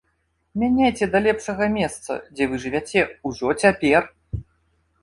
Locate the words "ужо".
3.31-3.55